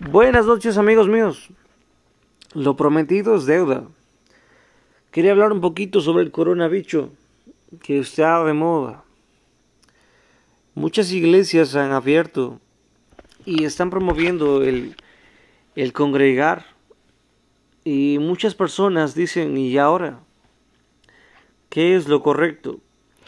Buenas 0.00 0.44
noches 0.44 0.76
amigos 0.76 1.06
míos. 1.06 1.50
Lo 2.52 2.74
prometido 2.74 3.36
es 3.36 3.46
deuda. 3.46 3.84
Quería 5.12 5.30
hablar 5.30 5.52
un 5.52 5.60
poquito 5.60 6.00
sobre 6.00 6.24
el 6.24 6.32
coronavirus 6.32 7.10
que 7.80 8.00
está 8.00 8.42
de 8.42 8.54
moda. 8.54 9.04
Muchas 10.74 11.12
iglesias 11.12 11.76
han 11.76 11.92
abierto 11.92 12.58
y 13.46 13.62
están 13.62 13.90
promoviendo 13.90 14.64
el, 14.64 14.96
el 15.76 15.92
congregar. 15.92 16.66
Y 17.84 18.18
muchas 18.18 18.56
personas 18.56 19.14
dicen, 19.14 19.56
¿y 19.56 19.78
ahora? 19.78 20.18
¿Qué 21.68 21.94
es 21.94 22.08
lo 22.08 22.20
correcto? 22.20 22.80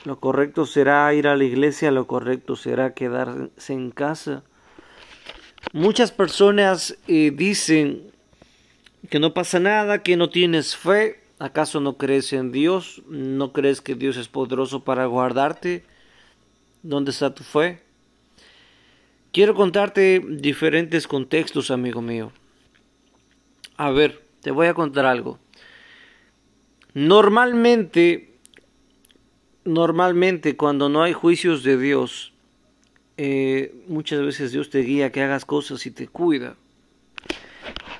Lo 0.05 0.19
correcto 0.19 0.67
será 0.67 1.15
ir 1.15 1.29
a 1.29 1.37
la 1.37 1.45
iglesia, 1.45 1.93
lo 1.93 2.09
correcto 2.09 2.57
será 2.57 2.93
quedarse 2.93 3.73
en 3.73 3.93
casa. 3.93 4.43
Muchas 5.73 6.13
personas 6.13 6.97
eh, 7.07 7.33
dicen 7.35 8.11
que 9.11 9.19
no 9.19 9.35
pasa 9.35 9.61
nada, 9.61 10.03
que 10.03 10.17
no 10.17 10.31
tienes 10.31 10.77
fe. 10.77 11.21
¿Acaso 11.39 11.81
no 11.81 11.99
crees 11.99 12.33
en 12.33 12.51
Dios? 12.51 13.03
¿No 13.09 13.53
crees 13.53 13.81
que 13.81 13.95
Dios 13.95 14.17
es 14.17 14.29
poderoso 14.29 14.85
para 14.85 15.05
guardarte? 15.07 15.85
¿Dónde 16.83 17.11
está 17.11 17.35
tu 17.35 17.45
fe? 17.45 17.83
Quiero 19.33 19.55
contarte 19.55 20.25
diferentes 20.27 21.07
contextos, 21.07 21.71
amigo 21.71 22.01
mío. 22.01 22.33
A 23.77 23.91
ver, 23.91 24.25
te 24.41 24.51
voy 24.51 24.69
a 24.69 24.75
contar 24.75 25.05
algo. 25.05 25.39
Normalmente, 26.95 28.33
normalmente 29.65 30.57
cuando 30.57 30.89
no 30.89 31.03
hay 31.03 31.13
juicios 31.13 31.63
de 31.63 31.77
Dios, 31.77 32.33
eh, 33.19 33.75
muchas 33.89 34.21
veces 34.21 34.53
Dios 34.53 34.71
te 34.71 34.81
guía 34.81 35.11
que 35.11 35.23
hagas 35.23 35.45
cosas 35.45 35.87
y 35.87 35.91
te 35.91 36.09
cuida. 36.09 36.57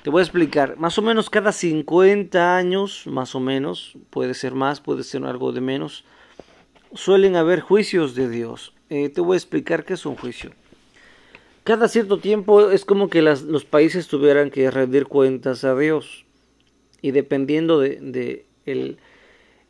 Te 0.03 0.09
voy 0.09 0.21
a 0.21 0.23
explicar, 0.23 0.77
más 0.77 0.97
o 0.97 1.01
menos 1.01 1.29
cada 1.29 1.51
50 1.51 2.55
años, 2.55 3.05
más 3.07 3.35
o 3.35 3.39
menos, 3.39 3.97
puede 4.09 4.33
ser 4.33 4.53
más, 4.53 4.79
puede 4.79 5.03
ser 5.03 5.25
algo 5.25 5.51
de 5.51 5.59
menos, 5.59 6.05
suelen 6.93 7.35
haber 7.35 7.59
juicios 7.59 8.15
de 8.15 8.29
Dios. 8.29 8.73
Eh, 8.89 9.09
te 9.09 9.21
voy 9.21 9.35
a 9.35 9.37
explicar 9.37 9.83
qué 9.83 9.95
es 9.95 10.05
un 10.05 10.15
juicio. 10.15 10.51
Cada 11.63 11.89
cierto 11.89 12.19
tiempo 12.19 12.71
es 12.71 12.85
como 12.85 13.09
que 13.09 13.21
los 13.21 13.65
países 13.65 14.07
tuvieran 14.07 14.49
que 14.49 14.71
rendir 14.71 15.07
cuentas 15.07 15.65
a 15.65 15.75
Dios. 15.75 16.25
Y 17.01 17.11
dependiendo 17.11 17.79
de, 17.81 17.99
de 17.99 18.45
el, 18.65 18.97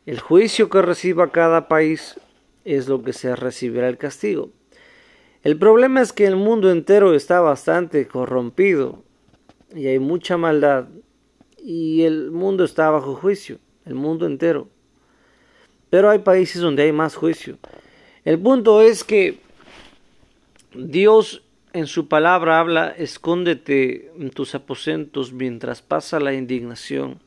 el 0.06 0.20
juicio 0.20 0.70
que 0.70 0.82
reciba 0.82 1.32
cada 1.32 1.66
país, 1.66 2.20
es 2.64 2.86
lo 2.86 3.02
que 3.02 3.12
se 3.12 3.34
recibirá 3.34 3.88
el 3.88 3.98
castigo. 3.98 4.50
El 5.48 5.56
problema 5.56 6.02
es 6.02 6.12
que 6.12 6.26
el 6.26 6.36
mundo 6.36 6.70
entero 6.70 7.14
está 7.14 7.40
bastante 7.40 8.06
corrompido 8.06 9.02
y 9.74 9.86
hay 9.86 9.98
mucha 9.98 10.36
maldad 10.36 10.88
y 11.56 12.02
el 12.02 12.30
mundo 12.30 12.64
está 12.64 12.90
bajo 12.90 13.14
juicio, 13.14 13.58
el 13.86 13.94
mundo 13.94 14.26
entero. 14.26 14.68
Pero 15.88 16.10
hay 16.10 16.18
países 16.18 16.60
donde 16.60 16.82
hay 16.82 16.92
más 16.92 17.16
juicio. 17.16 17.56
El 18.26 18.38
punto 18.38 18.82
es 18.82 19.04
que 19.04 19.38
Dios 20.74 21.42
en 21.72 21.86
su 21.86 22.08
palabra 22.08 22.60
habla, 22.60 22.90
escóndete 22.90 24.12
en 24.18 24.28
tus 24.28 24.54
aposentos 24.54 25.32
mientras 25.32 25.80
pasa 25.80 26.20
la 26.20 26.34
indignación. 26.34 27.22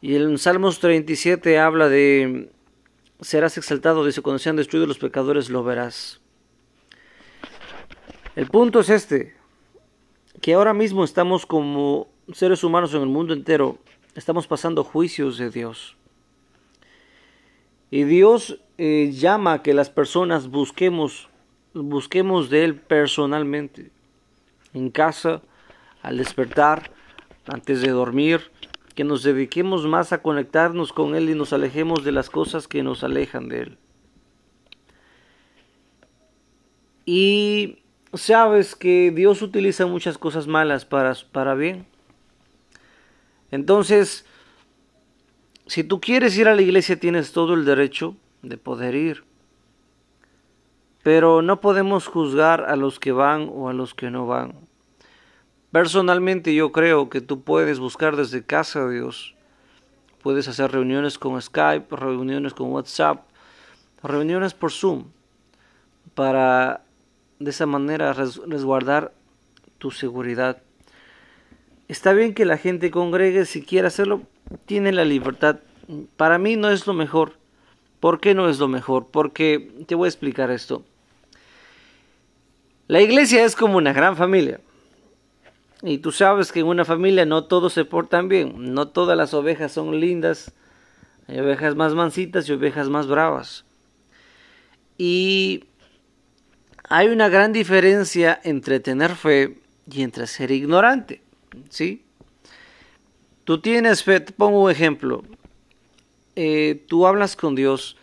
Y 0.00 0.16
en 0.16 0.38
Salmos 0.38 0.78
37 0.80 1.58
habla 1.58 1.90
de, 1.90 2.48
serás 3.20 3.58
exaltado, 3.58 4.02
dice, 4.06 4.22
cuando 4.22 4.38
sean 4.38 4.56
destruidos 4.56 4.88
los 4.88 4.98
pecadores 4.98 5.50
lo 5.50 5.62
verás. 5.62 6.21
El 8.34 8.46
punto 8.46 8.80
es 8.80 8.88
este, 8.88 9.34
que 10.40 10.54
ahora 10.54 10.72
mismo 10.72 11.04
estamos 11.04 11.44
como 11.44 12.08
seres 12.32 12.64
humanos 12.64 12.94
en 12.94 13.02
el 13.02 13.08
mundo 13.08 13.34
entero, 13.34 13.78
estamos 14.14 14.46
pasando 14.46 14.84
juicios 14.84 15.36
de 15.36 15.50
Dios. 15.50 15.96
Y 17.90 18.04
Dios 18.04 18.58
eh, 18.78 19.10
llama 19.12 19.52
a 19.52 19.62
que 19.62 19.74
las 19.74 19.90
personas 19.90 20.48
busquemos, 20.48 21.28
busquemos 21.74 22.48
de 22.48 22.64
Él 22.64 22.76
personalmente, 22.76 23.90
en 24.72 24.88
casa, 24.88 25.42
al 26.00 26.16
despertar, 26.16 26.90
antes 27.44 27.82
de 27.82 27.90
dormir, 27.90 28.50
que 28.94 29.04
nos 29.04 29.22
dediquemos 29.22 29.86
más 29.86 30.14
a 30.14 30.22
conectarnos 30.22 30.94
con 30.94 31.14
Él 31.14 31.28
y 31.28 31.34
nos 31.34 31.52
alejemos 31.52 32.02
de 32.02 32.12
las 32.12 32.30
cosas 32.30 32.66
que 32.66 32.82
nos 32.82 33.04
alejan 33.04 33.50
de 33.50 33.60
Él. 33.60 33.78
Y 37.04 37.81
sabes 38.14 38.74
que 38.74 39.10
Dios 39.10 39.42
utiliza 39.42 39.86
muchas 39.86 40.18
cosas 40.18 40.46
malas 40.46 40.84
para, 40.84 41.14
para 41.32 41.54
bien. 41.54 41.86
Entonces, 43.50 44.26
si 45.66 45.84
tú 45.84 46.00
quieres 46.00 46.36
ir 46.36 46.48
a 46.48 46.54
la 46.54 46.62
iglesia, 46.62 46.98
tienes 46.98 47.32
todo 47.32 47.54
el 47.54 47.64
derecho 47.64 48.16
de 48.42 48.56
poder 48.56 48.94
ir. 48.94 49.24
Pero 51.02 51.42
no 51.42 51.60
podemos 51.60 52.06
juzgar 52.06 52.64
a 52.64 52.76
los 52.76 53.00
que 53.00 53.12
van 53.12 53.48
o 53.52 53.68
a 53.68 53.72
los 53.72 53.94
que 53.94 54.10
no 54.10 54.26
van. 54.26 54.54
Personalmente 55.70 56.54
yo 56.54 56.70
creo 56.70 57.08
que 57.08 57.20
tú 57.20 57.42
puedes 57.42 57.78
buscar 57.78 58.16
desde 58.16 58.44
casa 58.44 58.84
a 58.84 58.88
Dios. 58.88 59.34
Puedes 60.22 60.46
hacer 60.46 60.70
reuniones 60.70 61.18
con 61.18 61.40
Skype, 61.40 61.96
reuniones 61.96 62.54
con 62.54 62.70
WhatsApp, 62.70 63.26
reuniones 64.02 64.54
por 64.54 64.70
Zoom 64.70 65.06
para 66.14 66.82
de 67.44 67.50
esa 67.50 67.66
manera 67.66 68.12
resguardar 68.12 69.12
tu 69.78 69.90
seguridad. 69.90 70.62
Está 71.88 72.12
bien 72.12 72.34
que 72.34 72.44
la 72.44 72.56
gente 72.56 72.90
congregue 72.90 73.44
si 73.44 73.62
quiere 73.62 73.88
hacerlo, 73.88 74.22
tiene 74.66 74.92
la 74.92 75.04
libertad. 75.04 75.60
Para 76.16 76.38
mí 76.38 76.56
no 76.56 76.70
es 76.70 76.86
lo 76.86 76.94
mejor. 76.94 77.34
¿Por 78.00 78.20
qué 78.20 78.34
no 78.34 78.48
es 78.48 78.58
lo 78.58 78.68
mejor? 78.68 79.08
Porque 79.10 79.84
te 79.86 79.94
voy 79.94 80.06
a 80.06 80.08
explicar 80.08 80.50
esto. 80.50 80.84
La 82.88 83.00
iglesia 83.00 83.44
es 83.44 83.56
como 83.56 83.78
una 83.78 83.92
gran 83.92 84.16
familia. 84.16 84.60
Y 85.82 85.98
tú 85.98 86.12
sabes 86.12 86.52
que 86.52 86.60
en 86.60 86.66
una 86.66 86.84
familia 86.84 87.26
no 87.26 87.44
todos 87.44 87.72
se 87.72 87.84
portan 87.84 88.28
bien, 88.28 88.72
no 88.72 88.88
todas 88.88 89.16
las 89.16 89.34
ovejas 89.34 89.72
son 89.72 89.98
lindas, 89.98 90.52
hay 91.26 91.40
ovejas 91.40 91.74
más 91.74 91.94
mansitas 91.94 92.48
y 92.48 92.52
ovejas 92.52 92.88
más 92.88 93.08
bravas. 93.08 93.64
Y 94.96 95.64
hay 96.94 97.08
una 97.08 97.30
gran 97.30 97.54
diferencia 97.54 98.38
entre 98.44 98.78
tener 98.78 99.16
fe 99.16 99.56
y 99.90 100.02
entre 100.02 100.26
ser 100.26 100.50
ignorante. 100.50 101.22
¿Sí? 101.70 102.04
Tú 103.44 103.62
tienes 103.62 104.04
fe, 104.04 104.20
te 104.20 104.34
pongo 104.34 104.64
un 104.64 104.70
ejemplo. 104.70 105.24
Eh, 106.36 106.84
tú 106.88 107.06
hablas 107.06 107.34
con 107.34 107.54
Dios 107.54 107.96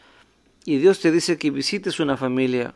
y 0.65 0.77
Dios 0.77 1.01
te 1.01 1.11
dice 1.11 1.37
que 1.37 1.51
visites 1.51 1.99
una 1.99 2.17
familia, 2.17 2.73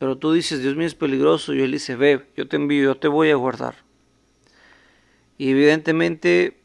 pero 0.00 0.18
tú 0.18 0.32
dices, 0.32 0.60
Dios 0.60 0.74
mío 0.74 0.88
es 0.88 0.96
peligroso, 0.96 1.54
y 1.54 1.62
Él 1.62 1.70
dice, 1.70 1.94
ve, 1.94 2.26
yo 2.36 2.48
te 2.48 2.56
envío, 2.56 2.82
yo 2.82 2.96
te 2.96 3.06
voy 3.06 3.30
a 3.30 3.36
guardar. 3.36 3.76
Y 5.38 5.50
evidentemente 5.50 6.56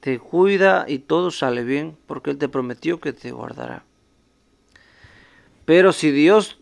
te 0.00 0.18
cuida 0.18 0.86
y 0.88 1.00
todo 1.00 1.30
sale 1.30 1.62
bien, 1.62 1.94
porque 2.06 2.30
Él 2.30 2.38
te 2.38 2.48
prometió 2.48 3.00
que 3.00 3.12
te 3.12 3.32
guardará. 3.32 3.84
Pero 5.66 5.92
si 5.92 6.10
Dios 6.10 6.57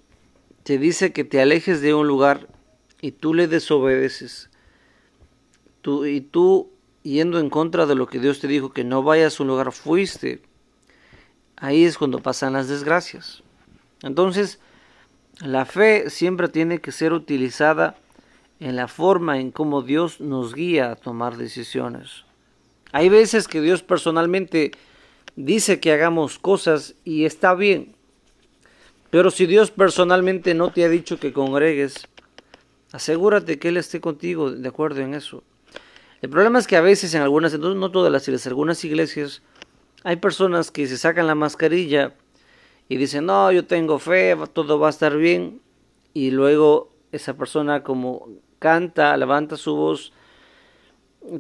te 0.67 0.79
dice 0.79 1.13
que 1.13 1.23
te 1.23 1.41
alejes 1.41 1.81
de 1.81 1.95
un 1.95 2.09
lugar 2.09 2.49
y 3.01 3.13
tú 3.13 3.35
le 3.35 3.47
desobedeces, 3.47 4.51
tú, 5.81 6.07
y 6.07 6.21
tú 6.21 6.73
yendo 7.05 7.39
en 7.39 7.51
contra 7.51 7.87
de 7.87 7.95
lo 7.95 8.09
que 8.09 8.19
Dios 8.19 8.41
te 8.41 8.49
dijo, 8.49 8.73
que 8.73 8.83
no 8.83 9.05
vayas 9.05 9.39
a 9.39 9.45
un 9.45 9.49
lugar, 9.49 9.71
fuiste, 9.71 10.43
ahí 11.55 11.85
es 11.85 11.97
cuando 11.97 12.19
pasan 12.19 12.55
las 12.55 12.67
desgracias. 12.67 13.45
Entonces, 14.03 14.59
la 15.39 15.67
fe 15.67 16.11
siempre 16.11 16.49
tiene 16.49 16.81
que 16.81 16.91
ser 16.91 17.13
utilizada 17.13 17.97
en 18.59 18.75
la 18.75 18.89
forma 18.89 19.39
en 19.39 19.53
cómo 19.53 19.83
Dios 19.83 20.21
nos 20.21 20.53
guía 20.53 20.91
a 20.91 20.97
tomar 20.97 21.37
decisiones. 21.37 22.25
Hay 22.91 23.09
veces 23.09 23.47
que 23.47 23.61
Dios 23.61 23.85
personalmente 23.85 24.73
dice 25.37 25.79
que 25.79 25.93
hagamos 25.93 26.41
cosas 26.41 26.97
y 27.05 27.25
está 27.25 27.55
bien, 27.55 27.96
pero 29.17 29.31
si 29.31 29.47
Dios 29.47 29.71
personalmente 29.71 30.53
no 30.53 30.71
te 30.71 30.85
ha 30.85 30.91
dicho 30.91 31.19
que 31.19 31.33
congregues, 31.33 32.07
asegúrate 32.93 33.59
que 33.59 33.69
Él 33.69 33.79
esté 33.79 33.99
contigo 33.99 34.51
de 34.51 34.69
acuerdo 34.69 35.01
en 35.01 35.15
eso. 35.15 35.43
El 36.21 36.29
problema 36.29 36.59
es 36.59 36.67
que 36.67 36.77
a 36.77 36.83
veces 36.83 37.15
en 37.15 37.23
algunas, 37.23 37.59
no 37.59 37.91
todas 37.91 38.13
las 38.13 38.29
iglesias, 38.29 38.47
algunas 38.49 38.85
iglesias, 38.85 39.41
hay 40.05 40.17
personas 40.17 40.71
que 40.71 40.87
se 40.87 40.99
sacan 40.99 41.27
la 41.27 41.35
mascarilla 41.35 42.13
y 42.91 42.99
dicen, 42.99 43.25
no, 43.25 43.51
yo 43.53 43.65
tengo 43.65 43.99
fe, 43.99 44.37
todo 44.53 44.79
va 44.79 44.89
a 44.89 44.91
estar 44.91 45.17
bien. 45.17 45.63
Y 46.13 46.31
luego 46.31 46.93
esa 47.11 47.39
persona 47.39 47.83
como 47.83 48.29
canta, 48.59 49.17
levanta 49.17 49.57
su 49.57 49.75
voz, 49.77 50.13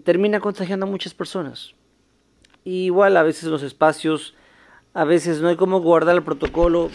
termina 0.03 0.41
contagiando 0.41 0.87
a 0.87 0.89
muchas 0.89 1.13
personas. 1.13 1.75
igual 2.65 3.19
a 3.19 3.23
veces 3.23 3.51
los 3.51 3.63
espacios, 3.63 4.35
a 4.95 5.05
veces 5.05 5.43
no 5.43 5.49
hay 5.49 5.57
cómo 5.57 5.83
guardar 5.83 6.17
el 6.17 6.23
protocolo, 6.23 6.89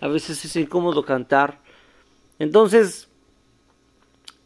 a 0.00 0.08
veces 0.08 0.44
es 0.44 0.56
incómodo 0.56 1.04
cantar. 1.04 1.60
Entonces, 2.38 3.08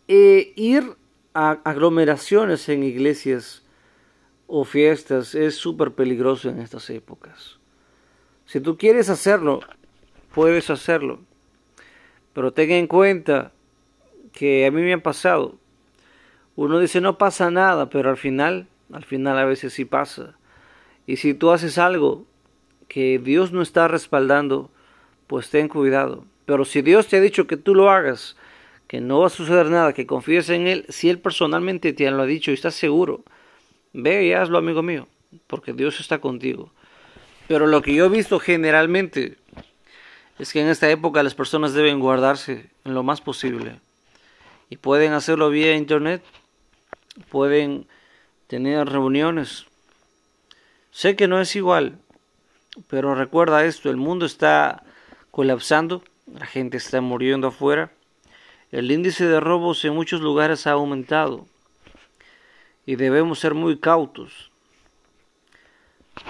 eh, 0.08 0.52
ir 0.56 0.96
aglomeraciones 1.34 2.68
en 2.68 2.82
iglesias 2.82 3.62
o 4.46 4.64
fiestas 4.64 5.34
es 5.34 5.56
súper 5.56 5.92
peligroso 5.92 6.50
en 6.50 6.60
estas 6.60 6.90
épocas. 6.90 7.58
Si 8.44 8.60
tú 8.60 8.76
quieres 8.76 9.08
hacerlo, 9.08 9.60
puedes 10.34 10.68
hacerlo. 10.70 11.20
Pero 12.34 12.52
ten 12.52 12.70
en 12.70 12.86
cuenta 12.86 13.52
que 14.32 14.66
a 14.66 14.70
mí 14.70 14.82
me 14.82 14.94
ha 14.94 15.02
pasado. 15.02 15.56
Uno 16.56 16.78
dice 16.78 17.00
no 17.00 17.16
pasa 17.18 17.50
nada, 17.50 17.88
pero 17.88 18.10
al 18.10 18.16
final, 18.16 18.68
al 18.92 19.04
final 19.04 19.38
a 19.38 19.44
veces 19.44 19.72
sí 19.72 19.84
pasa. 19.84 20.36
Y 21.06 21.16
si 21.16 21.34
tú 21.34 21.50
haces 21.50 21.78
algo 21.78 22.26
que 22.88 23.18
Dios 23.18 23.52
no 23.52 23.62
está 23.62 23.88
respaldando, 23.88 24.70
pues 25.32 25.48
ten 25.48 25.66
cuidado. 25.66 26.26
Pero 26.44 26.66
si 26.66 26.82
Dios 26.82 27.06
te 27.06 27.16
ha 27.16 27.20
dicho 27.22 27.46
que 27.46 27.56
tú 27.56 27.74
lo 27.74 27.90
hagas, 27.90 28.36
que 28.86 29.00
no 29.00 29.20
va 29.20 29.28
a 29.28 29.30
suceder 29.30 29.70
nada, 29.70 29.94
que 29.94 30.06
confíes 30.06 30.50
en 30.50 30.66
Él, 30.66 30.84
si 30.90 31.08
Él 31.08 31.20
personalmente 31.20 31.94
te 31.94 32.10
lo 32.10 32.20
ha 32.20 32.26
dicho 32.26 32.50
y 32.50 32.54
estás 32.54 32.74
seguro, 32.74 33.24
ve 33.94 34.26
y 34.26 34.34
hazlo, 34.34 34.58
amigo 34.58 34.82
mío, 34.82 35.08
porque 35.46 35.72
Dios 35.72 36.00
está 36.00 36.18
contigo. 36.18 36.70
Pero 37.48 37.66
lo 37.66 37.80
que 37.80 37.94
yo 37.94 38.04
he 38.04 38.08
visto 38.10 38.38
generalmente 38.40 39.38
es 40.38 40.52
que 40.52 40.60
en 40.60 40.68
esta 40.68 40.90
época 40.90 41.22
las 41.22 41.34
personas 41.34 41.72
deben 41.72 41.98
guardarse 41.98 42.68
lo 42.84 43.02
más 43.02 43.22
posible. 43.22 43.80
Y 44.68 44.76
pueden 44.76 45.14
hacerlo 45.14 45.48
vía 45.48 45.74
internet, 45.76 46.22
pueden 47.30 47.86
tener 48.48 48.86
reuniones. 48.86 49.64
Sé 50.90 51.16
que 51.16 51.26
no 51.26 51.40
es 51.40 51.56
igual, 51.56 51.96
pero 52.86 53.14
recuerda 53.14 53.64
esto, 53.64 53.88
el 53.88 53.96
mundo 53.96 54.26
está 54.26 54.84
colapsando, 55.32 56.04
la 56.32 56.46
gente 56.46 56.76
está 56.76 57.00
muriendo 57.00 57.48
afuera, 57.48 57.90
el 58.70 58.92
índice 58.92 59.26
de 59.26 59.40
robos 59.40 59.84
en 59.84 59.94
muchos 59.94 60.20
lugares 60.20 60.68
ha 60.68 60.72
aumentado 60.72 61.46
y 62.86 62.94
debemos 62.94 63.40
ser 63.40 63.54
muy 63.54 63.78
cautos. 63.78 64.52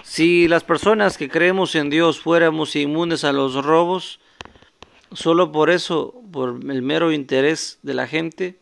Si 0.03 0.49
las 0.49 0.65
personas 0.65 1.19
que 1.19 1.29
creemos 1.29 1.75
en 1.75 1.91
Dios 1.91 2.21
fuéramos 2.21 2.75
inmunes 2.77 3.25
a 3.25 3.33
los 3.33 3.55
robos, 3.65 4.21
solo 5.13 5.53
por 5.53 5.71
eso, 5.71 6.15
por 6.33 6.61
el 6.71 6.83
mero 6.83 7.13
interés 7.13 7.79
de 7.83 7.95
la 7.95 8.07
gente, 8.07 8.59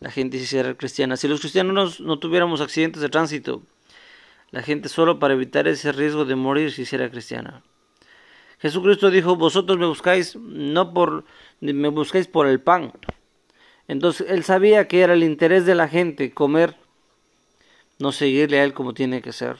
la 0.00 0.10
gente 0.10 0.38
se 0.38 0.44
hiciera 0.44 0.74
cristiana. 0.74 1.16
Si 1.16 1.28
los 1.28 1.40
cristianos 1.40 2.00
no, 2.00 2.18
tuviéramos 2.18 2.60
accidentes 2.60 3.00
de 3.00 3.08
tránsito, 3.08 3.62
la 4.50 4.62
gente 4.62 4.88
solo 4.88 5.18
para 5.18 5.34
evitar 5.34 5.66
ese 5.66 5.92
riesgo 5.92 6.24
de 6.24 6.36
morir 6.36 6.70
se 6.72 6.82
hiciera 6.82 7.10
cristiana. 7.10 7.62
Jesucristo 8.58 9.10
dijo, 9.10 9.36
vosotros 9.36 9.78
me 9.78 9.86
buscáis 9.86 10.36
no 10.36 10.94
por, 10.94 11.24
me 11.60 11.88
buscáis 11.88 12.26
por 12.26 12.46
el 12.46 12.60
pan. 12.60 12.92
Entonces 13.88 14.26
él 14.30 14.44
sabía 14.44 14.88
que 14.88 15.00
era 15.00 15.14
el 15.14 15.22
interés 15.22 15.66
de 15.66 15.74
la 15.74 15.88
gente 15.88 16.32
comer, 16.32 16.76
no 17.98 18.12
seguirle 18.12 18.60
a 18.60 18.64
él 18.64 18.72
como 18.72 18.94
tiene 18.94 19.22
que 19.22 19.32
ser. 19.32 19.58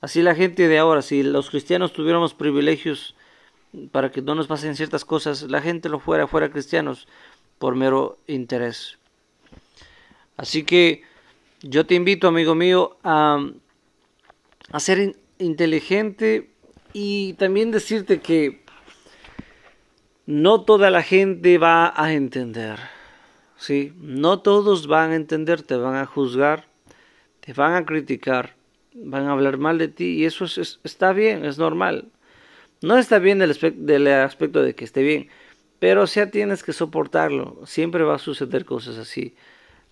Así 0.00 0.22
la 0.22 0.34
gente 0.34 0.68
de 0.68 0.78
ahora, 0.78 1.02
si 1.02 1.22
los 1.22 1.50
cristianos 1.50 1.92
tuviéramos 1.92 2.34
privilegios 2.34 3.14
para 3.90 4.10
que 4.10 4.22
no 4.22 4.34
nos 4.34 4.46
pasen 4.46 4.76
ciertas 4.76 5.04
cosas, 5.04 5.42
la 5.42 5.60
gente 5.60 5.88
lo 5.88 5.98
fuera, 5.98 6.26
fuera 6.26 6.50
cristianos 6.50 7.08
por 7.58 7.74
mero 7.74 8.18
interés. 8.26 8.98
Así 10.36 10.64
que 10.64 11.02
yo 11.62 11.86
te 11.86 11.94
invito, 11.94 12.28
amigo 12.28 12.54
mío, 12.54 12.96
a, 13.02 13.44
a 14.70 14.80
ser 14.80 15.16
inteligente 15.38 16.50
y 16.94 17.34
también 17.34 17.70
decirte 17.70 18.20
que 18.20 18.64
no 20.24 20.62
toda 20.62 20.88
la 20.90 21.02
gente 21.02 21.58
va 21.58 21.92
a 21.94 22.14
entender. 22.14 22.78
¿sí? 23.56 23.92
No 24.00 24.40
todos 24.40 24.86
van 24.86 25.10
a 25.10 25.16
entender, 25.16 25.62
te 25.62 25.76
van 25.76 25.96
a 25.96 26.06
juzgar, 26.06 26.66
te 27.40 27.52
van 27.52 27.74
a 27.74 27.84
criticar, 27.84 28.54
van 28.94 29.26
a 29.26 29.32
hablar 29.32 29.58
mal 29.58 29.78
de 29.78 29.88
ti 29.88 30.18
y 30.18 30.24
eso 30.24 30.44
es, 30.44 30.80
está 30.84 31.12
bien, 31.12 31.44
es 31.44 31.58
normal. 31.58 32.08
No 32.82 32.98
está 32.98 33.18
bien 33.18 33.38
del, 33.38 33.56
del 33.76 34.06
aspecto 34.08 34.62
de 34.62 34.74
que 34.74 34.84
esté 34.84 35.02
bien, 35.02 35.28
pero 35.78 36.02
o 36.02 36.06
sea 36.06 36.30
tienes 36.30 36.62
que 36.62 36.72
soportarlo. 36.72 37.60
Siempre 37.66 38.04
va 38.04 38.16
a 38.16 38.18
suceder 38.18 38.64
cosas 38.64 38.98
así. 38.98 39.34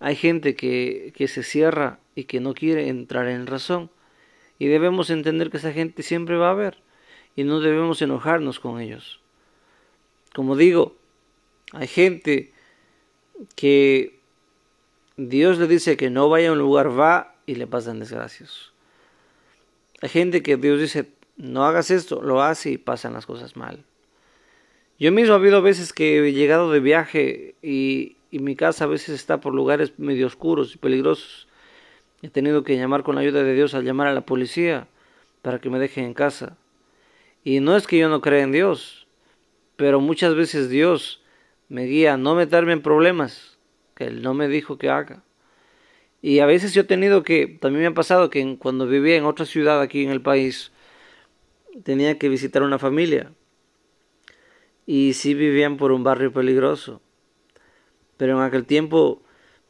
Hay 0.01 0.17
gente 0.17 0.55
que, 0.55 1.13
que 1.17 1.29
se 1.29 1.43
cierra 1.43 1.99
y 2.15 2.25
que 2.25 2.41
no 2.41 2.55
quiere 2.55 2.89
entrar 2.89 3.29
en 3.29 3.47
razón. 3.47 3.91
Y 4.59 4.67
debemos 4.67 5.11
entender 5.11 5.51
que 5.51 5.57
esa 5.57 5.73
gente 5.73 6.03
siempre 6.03 6.37
va 6.37 6.49
a 6.49 6.53
haber. 6.53 6.79
Y 7.37 7.44
no 7.44 7.61
debemos 7.61 8.02
enojarnos 8.02 8.61
con 8.61 8.81
ellos. 8.81 9.20
Como 10.34 10.56
digo, 10.56 10.96
hay 11.73 11.87
gente 11.87 12.52
que 13.55 14.19
Dios 15.17 15.58
le 15.58 15.67
dice 15.67 15.96
que 15.96 16.11
no 16.11 16.29
vaya 16.29 16.50
a 16.50 16.52
un 16.52 16.58
lugar, 16.58 16.99
va 16.99 17.34
y 17.46 17.55
le 17.55 17.67
pasan 17.67 18.00
desgracias. 18.00 18.73
Hay 20.00 20.08
gente 20.08 20.43
que 20.43 20.56
Dios 20.56 20.81
dice, 20.81 21.11
no 21.37 21.64
hagas 21.64 21.90
esto, 21.90 22.23
lo 22.23 22.43
hace 22.43 22.73
y 22.73 22.79
pasan 22.79 23.12
las 23.12 23.26
cosas 23.26 23.56
mal. 23.56 23.84
Yo 24.99 25.12
mismo 25.12 25.34
ha 25.34 25.37
habido 25.37 25.62
veces 25.62 25.93
que 25.93 26.19
he 26.19 26.32
llegado 26.32 26.70
de 26.70 26.81
viaje 26.81 27.55
y, 27.62 28.17
y 28.31 28.38
mi 28.38 28.56
casa 28.56 28.84
a 28.84 28.88
veces 28.88 29.11
está 29.11 29.40
por 29.40 29.55
lugares 29.55 29.99
medio 29.99 30.26
oscuros 30.26 30.75
y 30.75 30.79
peligrosos. 30.79 31.49
He 32.23 32.29
tenido 32.29 32.62
que 32.62 32.76
llamar 32.76 33.02
con 33.02 33.17
la 33.17 33.20
ayuda 33.23 33.43
de 33.43 33.55
Dios 33.55 33.75
al 33.75 33.84
llamar 33.84 34.06
a 34.06 34.14
la 34.14 34.20
policía 34.20 34.87
para 35.43 35.61
que 35.61 35.70
me 35.70 35.79
dejen 35.79 36.05
en 36.05 36.14
casa. 36.14 36.56
Y 37.44 37.61
no 37.61 37.77
es 37.77 37.87
que 37.87 37.99
yo 37.99 38.09
no 38.09 38.21
crea 38.21 38.43
en 38.43 38.53
Dios, 38.53 39.06
pero 39.77 40.00
muchas 40.00 40.35
veces 40.35 40.69
Dios 40.69 41.23
me 41.69 41.85
guía 41.85 42.15
a 42.15 42.17
no 42.17 42.35
meterme 42.35 42.73
en 42.73 42.83
problemas 42.83 43.59
que 43.94 44.05
Él 44.05 44.23
no 44.23 44.35
me 44.35 44.49
dijo 44.49 44.79
que 44.79 44.91
haga. 44.91 45.23
Y 46.21 46.39
a 46.39 46.47
veces 46.47 46.73
yo 46.73 46.83
he 46.83 46.85
tenido 46.85 47.25
que, 47.25 47.59
también 47.61 47.83
me 47.83 47.89
ha 47.89 47.94
pasado 47.94 48.31
que 48.31 48.56
cuando 48.59 48.87
vivía 48.87 49.17
en 49.17 49.25
otra 49.25 49.44
ciudad 49.44 49.81
aquí 49.81 50.05
en 50.05 50.11
el 50.11 50.23
país, 50.23 50.71
tenía 51.83 52.19
que 52.19 52.29
visitar 52.29 52.62
una 52.62 52.79
familia. 52.79 53.33
Y 54.87 55.15
sí 55.15 55.35
vivían 55.35 55.77
por 55.77 55.91
un 55.91 56.05
barrio 56.05 56.33
peligroso. 56.33 57.00
Pero 58.17 58.39
en 58.39 58.44
aquel 58.44 58.67
tiempo 58.67 59.21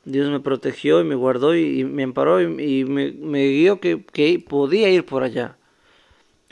Dios 0.05 0.31
me 0.31 0.41
protegió 0.41 1.01
y 1.01 1.05
me 1.05 1.15
guardó 1.15 1.57
y, 1.57 1.85
me 1.85 2.03
amparó 2.03 2.41
y, 2.43 2.85
me, 2.85 3.13
me, 3.13 3.49
guió 3.49 3.81
que, 3.81 4.05
que 4.05 4.45
podía 4.47 4.91
ir 4.91 5.07
por 5.07 5.23
allá. 5.23 5.57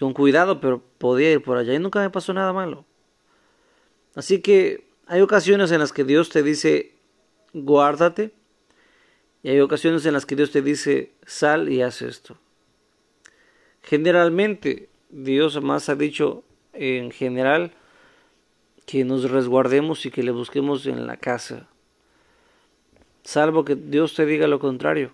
Con 0.00 0.14
cuidado, 0.14 0.60
pero 0.60 0.82
podía 0.96 1.30
ir 1.30 1.42
por 1.42 1.58
allá. 1.58 1.74
Y 1.74 1.78
nunca 1.78 2.00
me 2.00 2.08
pasó 2.08 2.32
nada 2.32 2.54
malo. 2.54 2.86
Así 4.14 4.40
que 4.40 4.88
hay 5.06 5.20
ocasiones 5.20 5.70
en 5.72 5.78
las 5.78 5.92
que 5.92 6.04
Dios 6.04 6.30
te 6.30 6.42
dice, 6.42 6.94
guárdate. 7.52 8.32
Y 9.42 9.50
hay 9.50 9.60
ocasiones 9.60 10.06
en 10.06 10.14
las 10.14 10.24
que 10.24 10.36
Dios 10.36 10.52
te 10.52 10.62
dice, 10.62 11.12
sal 11.26 11.68
y 11.68 11.82
haz 11.82 12.00
esto. 12.00 12.38
Generalmente, 13.82 14.88
Dios 15.10 15.62
más 15.62 15.90
ha 15.90 15.96
dicho 15.96 16.44
en 16.72 17.10
general 17.10 17.72
que 18.86 19.04
nos 19.04 19.30
resguardemos 19.30 20.06
y 20.06 20.10
que 20.10 20.22
le 20.22 20.30
busquemos 20.30 20.86
en 20.86 21.06
la 21.06 21.18
casa. 21.18 21.68
Salvo 23.22 23.66
que 23.66 23.76
Dios 23.76 24.14
te 24.14 24.24
diga 24.24 24.46
lo 24.46 24.60
contrario. 24.60 25.10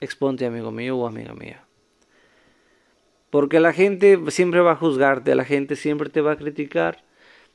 Exponte, 0.00 0.44
amigo 0.44 0.70
mío 0.70 0.98
o 0.98 1.06
amiga 1.06 1.32
mía. 1.32 1.64
Porque 3.30 3.60
la 3.60 3.72
gente 3.72 4.18
siempre 4.28 4.60
va 4.60 4.72
a 4.72 4.76
juzgarte, 4.76 5.34
la 5.34 5.44
gente 5.44 5.76
siempre 5.76 6.10
te 6.10 6.20
va 6.20 6.32
a 6.32 6.36
criticar 6.36 7.04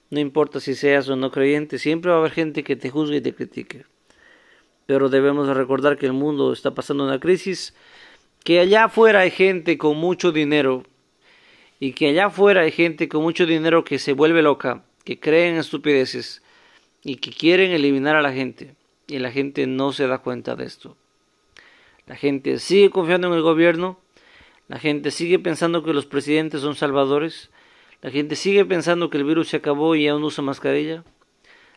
no 0.10 0.20
importa 0.20 0.60
si 0.60 0.76
seas 0.76 1.10
o 1.10 1.16
no 1.16 1.32
creyente, 1.32 1.80
siempre 1.80 2.12
va 2.12 2.18
a 2.18 2.20
haber 2.20 2.32
gente 2.32 2.64
que 2.64 2.76
te 2.76 2.90
juzgue 2.90 3.18
y 3.18 3.22
te 3.22 3.34
critique. 3.34 3.86
Pero 4.86 5.10
debemos 5.10 5.48
recordar 5.48 5.98
que 5.98 6.06
el 6.06 6.14
mundo 6.14 6.54
está 6.54 6.76
pasando 6.76 7.06
una 7.06 7.20
crisis, 7.20 7.74
que 8.44 8.60
allá 8.60 8.86
afuera 8.86 9.22
hay 9.22 9.32
gente 9.32 9.78
con 9.78 9.98
mucho 9.98 10.32
dinero 10.32 10.84
y 11.80 11.94
que 11.94 12.10
allá 12.10 12.28
afuera 12.28 12.62
hay 12.62 12.72
gente 12.72 13.10
con 13.10 13.24
mucho 13.24 13.48
dinero 13.48 13.84
que 13.84 13.98
se 13.98 14.14
vuelve 14.14 14.44
loca, 14.44 14.84
que 15.04 15.20
cree 15.20 15.50
en 15.50 15.58
estupideces 15.58 16.44
y 17.04 17.16
que 17.16 17.32
quieren 17.32 17.72
eliminar 17.72 18.16
a 18.16 18.22
la 18.22 18.32
gente. 18.32 18.76
Y 19.08 19.20
la 19.20 19.32
gente 19.32 19.66
no 19.66 19.92
se 19.92 20.08
da 20.08 20.20
cuenta 20.20 20.56
de 20.56 20.66
esto. 20.66 20.96
La 22.06 22.16
gente 22.16 22.60
sigue 22.60 22.92
confiando 22.92 23.28
en 23.28 23.34
el 23.34 23.42
gobierno, 23.42 24.00
la 24.68 24.80
gente 24.80 25.12
sigue 25.12 25.40
pensando 25.40 25.84
que 25.84 25.94
los 25.94 26.06
presidentes 26.06 26.62
son 26.62 26.76
salvadores, 26.76 27.52
la 28.02 28.12
gente 28.12 28.36
sigue 28.36 28.66
pensando 28.66 29.10
que 29.10 29.18
el 29.18 29.24
virus 29.24 29.50
se 29.50 29.58
acabó 29.58 29.96
y 29.96 30.08
aún 30.08 30.24
usa 30.24 30.44
mascarilla. 30.44 31.04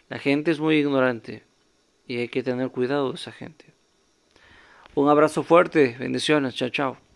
La 0.08 0.18
gente 0.18 0.50
es 0.50 0.60
muy 0.60 0.76
ignorante 0.76 1.44
y 2.06 2.18
hay 2.18 2.28
que 2.28 2.42
tener 2.42 2.70
cuidado 2.70 3.10
de 3.10 3.16
esa 3.16 3.32
gente. 3.32 3.74
Un 4.94 5.08
abrazo 5.08 5.42
fuerte, 5.42 5.96
bendiciones, 5.98 6.54
chao 6.54 6.70
chao. 6.70 7.07